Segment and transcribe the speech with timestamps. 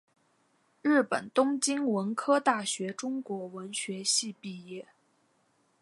[0.81, 4.87] 日本东京文科大学中国文学系毕业。